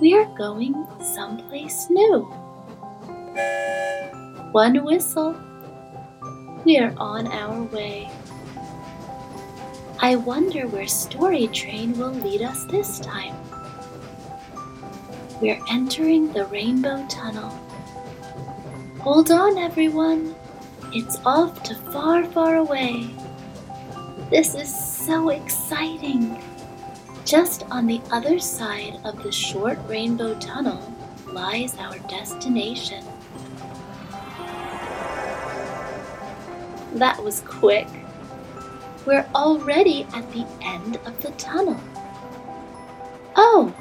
[0.00, 2.22] We're going someplace new.
[4.52, 5.36] One whistle.
[6.64, 8.10] We are on our way.
[10.00, 13.36] I wonder where Story Train will lead us this time.
[15.42, 17.50] We're entering the Rainbow Tunnel.
[19.00, 20.34] Hold on, everyone.
[20.94, 23.14] It's off to far, far away.
[24.30, 26.42] This is so exciting.
[27.30, 30.92] Just on the other side of the short rainbow tunnel
[31.28, 33.04] lies our destination.
[36.94, 37.86] That was quick.
[39.06, 41.80] We're already at the end of the tunnel.
[43.36, 43.72] Oh,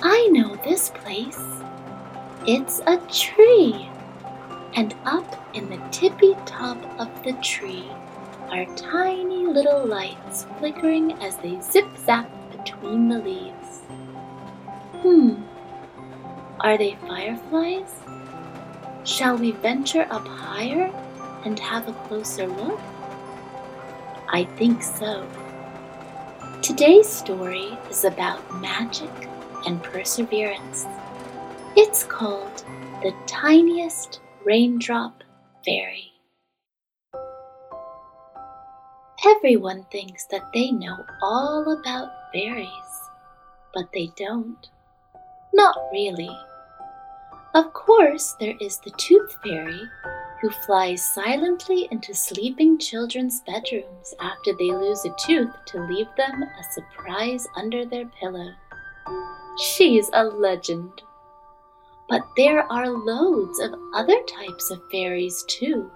[0.00, 1.44] I know this place.
[2.46, 3.90] It's a tree.
[4.72, 7.90] And up in the tippy top of the tree
[8.50, 12.26] are tiny little lights flickering as they zip zap
[12.64, 13.80] between the leaves.
[15.02, 15.42] Hmm,
[16.60, 17.94] are they fireflies?
[19.04, 20.92] Shall we venture up higher
[21.44, 22.80] and have a closer look?
[24.28, 25.26] I think so.
[26.62, 29.10] Today's story is about magic
[29.66, 30.84] and perseverance.
[31.76, 32.64] It's called
[33.02, 35.24] The Tiniest Raindrop
[35.64, 36.12] Fairy.
[39.26, 43.10] Everyone thinks that they know all about fairies,
[43.74, 44.68] but they don't.
[45.52, 46.30] Not really.
[47.54, 49.82] Of course, there is the Tooth Fairy,
[50.40, 56.42] who flies silently into sleeping children's bedrooms after they lose a tooth to leave them
[56.42, 58.52] a surprise under their pillow.
[59.58, 61.02] She's a legend.
[62.08, 65.90] But there are loads of other types of fairies too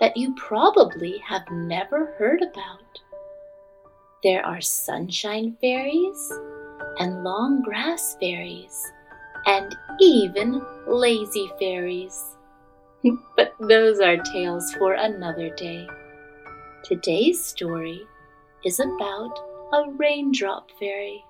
[0.00, 3.00] that you probably have never heard about.
[4.22, 6.32] There are sunshine fairies
[6.98, 8.92] and long grass fairies
[9.46, 12.36] and even lazy fairies.
[13.36, 15.88] but those are tales for another day.
[16.84, 18.06] Today's story
[18.64, 19.36] is about
[19.72, 21.24] a raindrop fairy.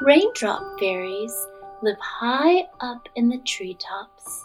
[0.00, 1.34] Raindrop fairies
[1.82, 4.44] live high up in the treetops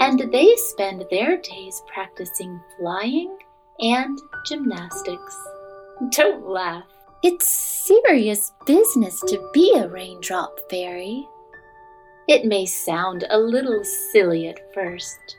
[0.00, 3.38] and they spend their days practicing flying
[3.80, 5.34] and gymnastics.
[6.10, 6.84] Don't laugh.
[7.22, 11.28] It's serious business to be a raindrop fairy.
[12.26, 15.36] It may sound a little silly at first,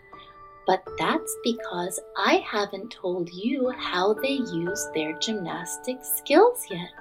[0.65, 6.93] but that's because I haven't told you how they use their gymnastic skills yet.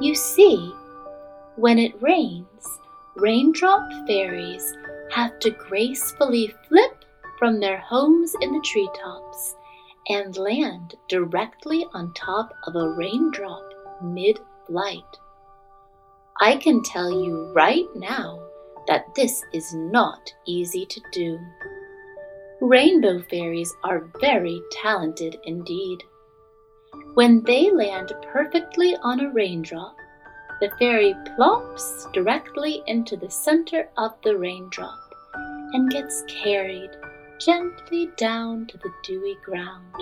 [0.00, 0.72] You see,
[1.56, 2.78] when it rains,
[3.16, 4.74] raindrop fairies
[5.10, 7.04] have to gracefully flip
[7.38, 9.56] from their homes in the treetops
[10.08, 13.62] and land directly on top of a raindrop
[14.02, 15.18] mid flight.
[16.40, 18.40] I can tell you right now
[18.88, 21.38] that this is not easy to do.
[22.60, 26.02] Rainbow fairies are very talented indeed.
[27.14, 29.96] When they land perfectly on a raindrop,
[30.60, 34.98] the fairy plops directly into the center of the raindrop
[35.72, 36.90] and gets carried
[37.44, 39.94] gently down to the dewy ground.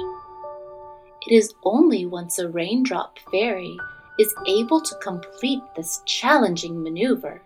[1.26, 3.76] It is only once a raindrop fairy
[4.18, 7.42] is able to complete this challenging maneuver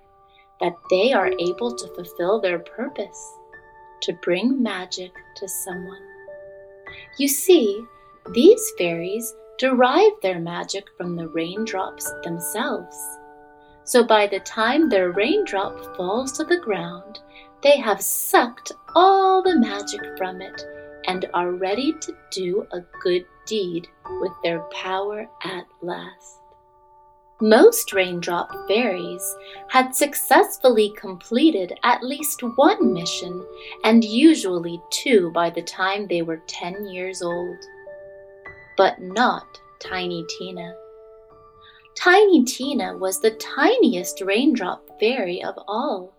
[0.60, 3.34] that they are able to fulfill their purpose
[4.02, 6.02] to bring magic to someone.
[7.18, 7.84] You see,
[8.32, 12.96] these fairies derive their magic from the raindrops themselves.
[13.84, 17.20] So by the time their raindrop falls to the ground,
[17.64, 20.62] they have sucked all the magic from it
[21.06, 23.88] and are ready to do a good deed
[24.20, 26.40] with their power at last.
[27.40, 29.36] Most raindrop fairies
[29.68, 33.44] had successfully completed at least one mission,
[33.82, 37.56] and usually two by the time they were 10 years old.
[38.76, 39.46] But not
[39.80, 40.74] Tiny Tina.
[41.96, 46.14] Tiny Tina was the tiniest raindrop fairy of all.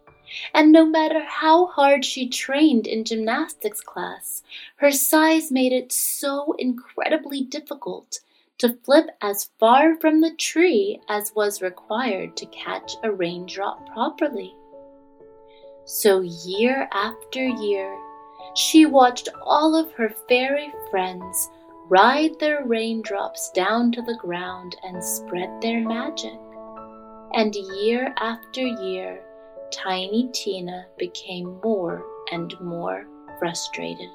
[0.53, 4.43] And no matter how hard she trained in gymnastics class,
[4.77, 8.19] her size made it so incredibly difficult
[8.57, 14.55] to flip as far from the tree as was required to catch a raindrop properly.
[15.85, 17.95] So, year after year,
[18.55, 21.49] she watched all of her fairy friends
[21.89, 26.39] ride their raindrops down to the ground and spread their magic.
[27.33, 29.21] And year after year,
[29.75, 33.05] Tiny Tina became more and more
[33.39, 34.09] frustrated.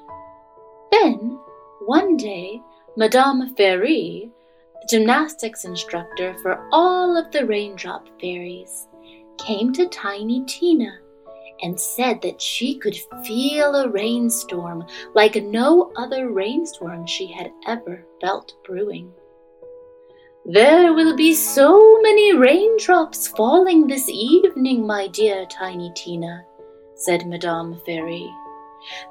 [0.91, 1.39] Then,
[1.85, 2.59] one day,
[2.97, 4.31] Madame Fairy,
[4.81, 8.87] the gymnastics instructor for all of the raindrop fairies,
[9.37, 10.97] came to Tiny Tina
[11.61, 14.83] and said that she could feel a rainstorm
[15.13, 19.13] like no other rainstorm she had ever felt brewing.
[20.53, 26.43] There will be so many raindrops falling this evening, my dear Tiny Tina,
[26.93, 28.29] said Madame Fairy.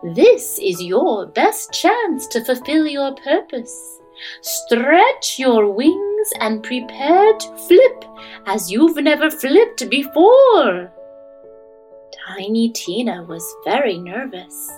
[0.02, 4.00] This is your best chance to fulfill your purpose.
[4.42, 8.04] Stretch your wings and prepare to flip
[8.44, 10.92] as you've never flipped before.
[12.28, 14.70] Tiny Tina was very nervous.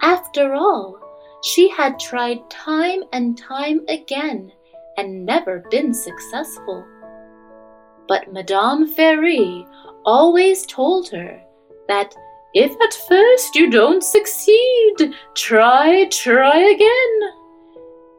[0.00, 0.98] After all,
[1.42, 4.50] she had tried time and time again
[4.96, 6.86] and never been successful.
[8.06, 9.66] But Madame Fairy
[10.04, 11.40] always told her
[11.88, 12.14] that
[12.54, 17.20] if at first you don't succeed, try, try again.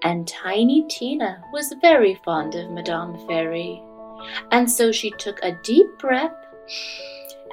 [0.03, 3.81] And Tiny Tina was very fond of Madame Fairy,
[4.51, 6.35] and so she took a deep breath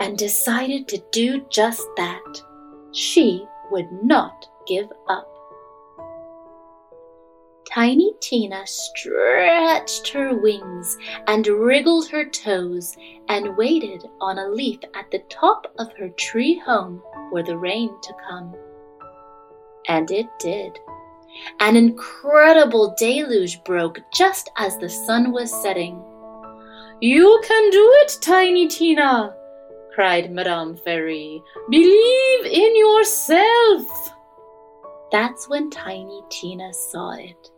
[0.01, 2.43] and decided to do just that.
[2.93, 5.32] She would not give up.
[7.75, 12.95] Tiny Tina stretched her wings and wriggled her toes
[13.29, 17.89] and waited on a leaf at the top of her tree home for the rain
[18.03, 18.55] to come.
[19.89, 20.79] And it did.
[21.61, 25.95] An incredible deluge broke just as the sun was setting.
[27.01, 29.35] You can do it, Tiny Tina,
[29.95, 31.43] cried Madame Fairy.
[31.71, 34.13] Believe in yourself.
[35.11, 37.51] That's when Tiny Tina saw it.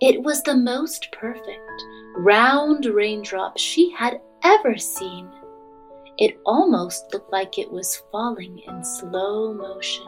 [0.00, 5.30] It was the most perfect, round raindrop she had ever seen.
[6.18, 10.06] It almost looked like it was falling in slow motion.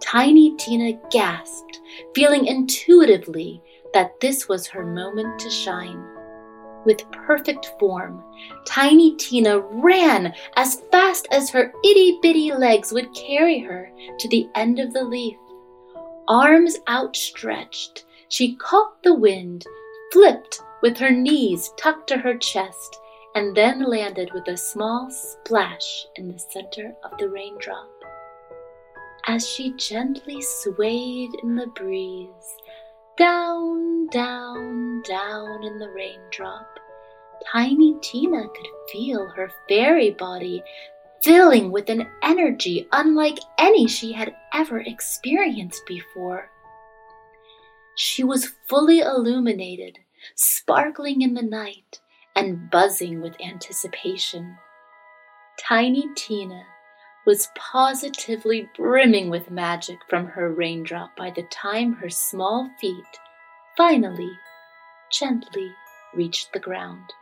[0.00, 1.80] Tiny Tina gasped,
[2.14, 3.60] feeling intuitively
[3.92, 6.04] that this was her moment to shine.
[6.84, 8.22] With perfect form,
[8.66, 13.90] Tiny Tina ran as fast as her itty bitty legs would carry her
[14.20, 15.38] to the end of the leaf.
[16.28, 19.64] Arms outstretched, she caught the wind,
[20.12, 22.98] flipped with her knees tucked to her chest,
[23.34, 27.90] and then landed with a small splash in the center of the raindrop.
[29.26, 32.56] As she gently swayed in the breeze,
[33.16, 36.78] down, down, down in the raindrop,
[37.52, 40.62] Tiny Tina could feel her fairy body
[41.22, 46.50] filling with an energy unlike any she had ever experienced before.
[47.96, 50.00] She was fully illuminated,
[50.34, 52.00] sparkling in the night,
[52.34, 54.56] and buzzing with anticipation.
[55.58, 56.64] Tiny Tina
[57.26, 63.18] was positively brimming with magic from her raindrop by the time her small feet
[63.76, 64.32] finally,
[65.10, 65.72] gently
[66.14, 67.12] reached the ground.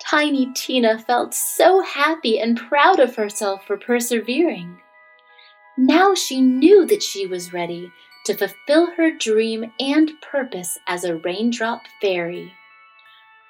[0.00, 4.80] Tiny Tina felt so happy and proud of herself for persevering.
[5.76, 7.90] Now she knew that she was ready
[8.24, 12.52] to fulfill her dream and purpose as a raindrop fairy.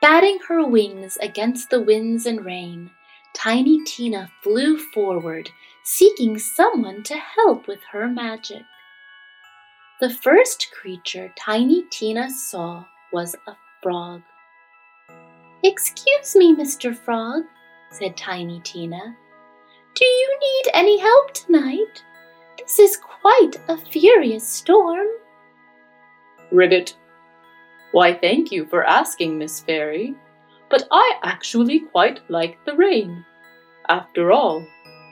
[0.00, 2.90] Batting her wings against the winds and rain,
[3.34, 5.50] Tiny Tina flew forward,
[5.84, 8.62] seeking someone to help with her magic.
[10.00, 14.22] The first creature Tiny Tina saw was a frog.
[15.62, 16.96] Excuse me, Mr.
[16.96, 17.42] Frog,
[17.90, 19.16] said Tiny Tina.
[19.94, 21.89] Do you need any help tonight?
[23.40, 25.06] Quite a furious storm.
[26.52, 26.94] Ribbit.
[27.92, 30.14] Why, thank you for asking, Miss Fairy,
[30.68, 33.24] but I actually quite like the rain.
[33.88, 34.66] After all,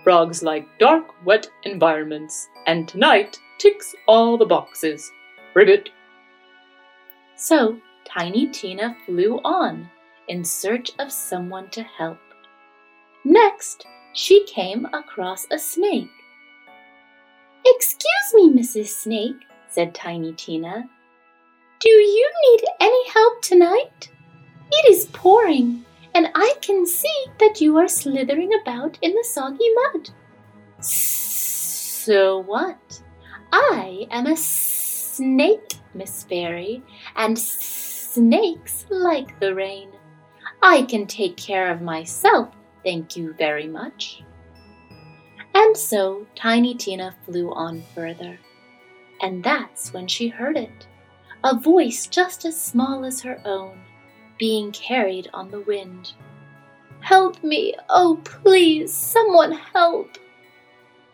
[0.05, 5.11] frogs like dark, wet environments, and tonight ticks all the boxes.
[5.55, 5.89] Ribbit.
[7.37, 9.89] So Tiny Tina flew on
[10.29, 12.19] in search of someone to help.
[13.25, 16.11] Next, she came across a snake.
[17.77, 18.89] Excuse me, Mrs.
[18.89, 20.89] Snake, said Tiny Tina.
[21.81, 24.11] Do you need any help tonight?
[24.73, 25.85] It is pouring,
[26.15, 30.11] and I can see that you are slithering about in the soggy mud.
[30.81, 33.03] So what?
[33.53, 36.83] I am a snake, Miss Fairy,
[37.17, 39.91] and snakes like the rain.
[40.63, 42.49] I can take care of myself,
[42.83, 44.23] thank you very much.
[45.79, 48.41] So Tiny Tina flew on further.
[49.21, 50.89] And that's when she heard it
[51.45, 53.81] a voice just as small as her own,
[54.39, 56.13] being carried on the wind.
[56.99, 57.75] Help me!
[57.89, 60.19] Oh, please, someone help!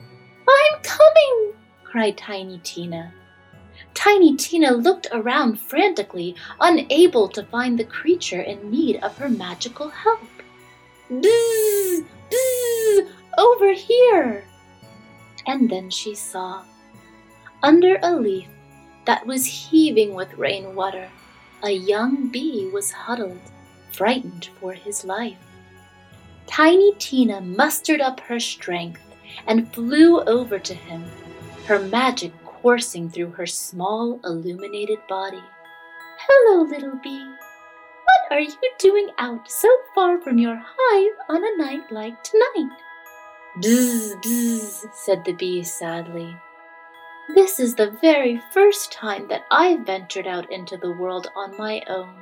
[0.01, 1.53] I'm coming!
[1.85, 3.13] cried Tiny Tina.
[3.93, 9.91] Tiny Tina looked around frantically, unable to find the creature in need of her magical
[9.91, 10.27] help.
[11.11, 12.07] Bzzz!
[12.31, 13.09] Bzzz!
[13.37, 14.45] Over here!
[15.55, 16.65] And then she saw.
[17.63, 18.49] Under a leaf
[19.05, 21.09] that was heaving with rainwater,
[21.63, 23.39] a young bee was huddled,
[23.93, 25.39] frightened for his life.
[26.49, 29.01] Tiny Tina mustered up her strength
[29.47, 31.05] and flew over to him,
[31.67, 35.45] her magic coursing through her small illuminated body.
[36.19, 37.25] Hello, little bee.
[37.29, 42.77] What are you doing out so far from your hive on a night like tonight?
[43.63, 46.37] Bzz, bzz, said the bee sadly.
[47.37, 51.83] This is the very first time that I've ventured out into the world on my
[51.89, 52.17] own.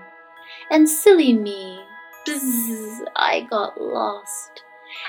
[0.70, 1.80] And silly me,
[2.26, 4.62] bzz, I got lost.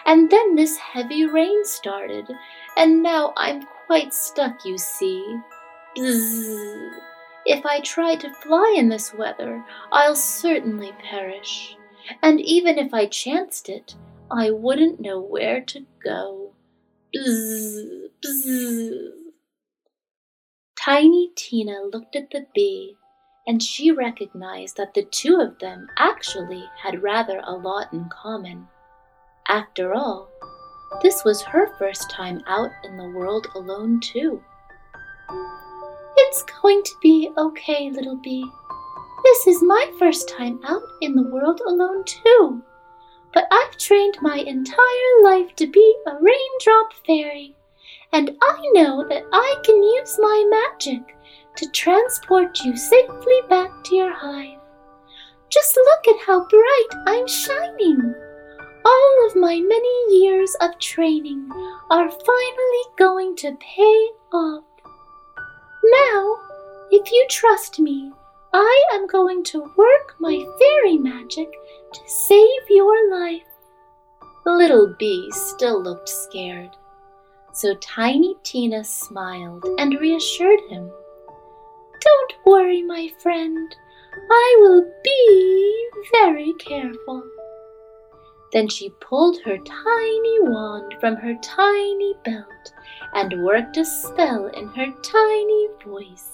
[0.06, 2.32] And then this heavy rain started,
[2.77, 5.39] and now I'm quite stuck, you see.
[5.98, 6.89] Bzz.
[7.46, 9.62] If I try to fly in this weather,
[9.92, 11.75] I'll certainly perish.
[12.22, 13.96] And even if I chanced it,
[14.35, 16.53] I wouldn't know where to go.
[17.15, 19.09] Bzz, bzz.
[20.75, 22.95] Tiny Tina looked at the bee,
[23.45, 28.67] and she recognized that the two of them actually had rather a lot in common.
[29.47, 30.29] After all,
[31.03, 34.41] this was her first time out in the world alone, too.
[36.17, 38.49] It's going to be okay, little bee.
[39.23, 42.63] This is my first time out in the world alone, too.
[43.33, 47.55] But I've trained my entire life to be a raindrop fairy,
[48.11, 51.15] and I know that I can use my magic
[51.57, 54.59] to transport you safely back to your hive.
[55.49, 58.15] Just look at how bright I'm shining.
[58.85, 61.49] All of my many years of training
[61.89, 64.63] are finally going to pay off.
[65.83, 66.37] Now,
[66.91, 68.11] if you trust me,
[68.55, 71.51] I am going to work my fairy magic
[71.93, 73.41] to save your life.
[74.45, 76.69] The little bee still looked scared,
[77.51, 80.91] so Tiny Tina smiled and reassured him.
[82.00, 83.75] Don't worry, my friend.
[84.29, 85.89] I will be
[86.22, 87.24] very careful.
[88.51, 92.74] Then she pulled her tiny wand from her tiny belt
[93.15, 96.32] and worked a spell in her tiny voice.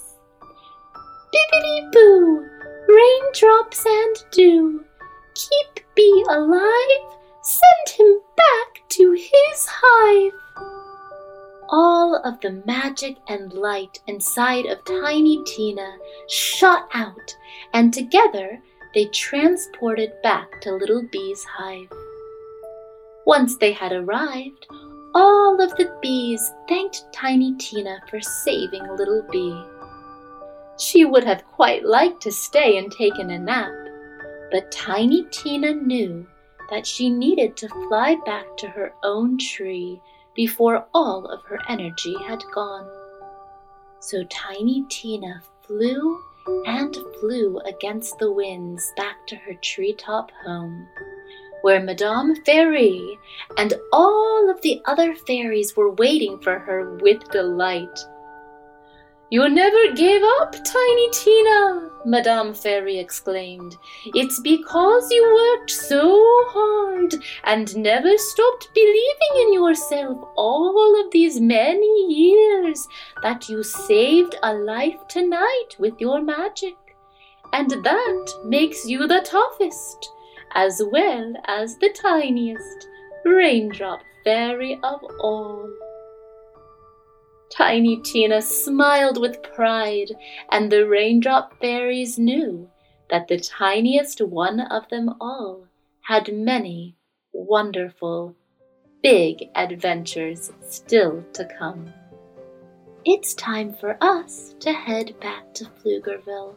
[1.33, 2.45] Bibbidi boo,
[2.87, 4.83] raindrops and dew,
[5.35, 10.33] keep bee alive, send him back to his hive.
[11.71, 17.35] All of the magic and light inside of Tiny Tina shot out,
[17.73, 18.59] and together
[18.95, 21.91] they transported back to Little Bee's hive.
[23.25, 24.65] Once they had arrived,
[25.13, 29.63] all of the bees thanked Tiny Tina for saving Little Bee.
[30.79, 33.71] She would have quite liked to stay and taken a nap,
[34.51, 36.25] but Tiny Tina knew
[36.69, 40.01] that she needed to fly back to her own tree
[40.35, 42.87] before all of her energy had gone.
[43.99, 46.17] So Tiny Tina flew
[46.65, 50.87] and flew against the winds back to her treetop home
[51.61, 53.19] where Madame Fairy
[53.57, 57.99] and all of the other fairies were waiting for her with delight.
[59.31, 63.77] You never gave up, Tiny Tina, Madame Fairy exclaimed.
[64.15, 66.19] It's because you worked so
[66.49, 72.87] hard and never stopped believing in yourself all of these many years
[73.21, 76.75] that you saved a life tonight with your magic.
[77.53, 80.09] And that makes you the toughest
[80.55, 82.87] as well as the tiniest
[83.23, 85.69] raindrop fairy of all.
[87.55, 90.11] Tiny Tina smiled with pride,
[90.51, 92.69] and the raindrop fairies knew
[93.09, 95.65] that the tiniest one of them all
[96.01, 96.95] had many
[97.33, 98.35] wonderful,
[99.01, 101.91] big adventures still to come.
[103.05, 106.55] It's time for us to head back to Pflugerville.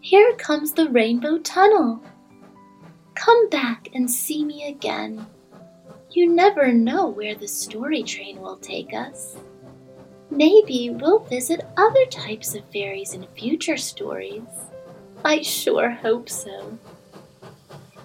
[0.00, 2.02] Here comes the Rainbow Tunnel.
[3.14, 5.26] Come back and see me again.
[6.10, 9.36] You never know where the story train will take us.
[10.36, 14.42] Maybe we'll visit other types of fairies in future stories.
[15.24, 16.78] I sure hope so.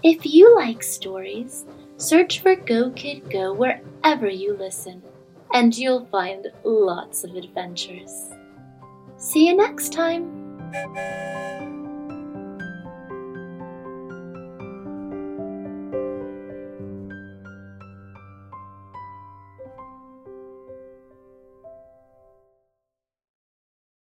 [0.01, 1.65] If you like stories,
[1.97, 5.03] search for Go Kid Go wherever you listen,
[5.53, 8.29] and you'll find lots of adventures.
[9.17, 10.31] See you next time!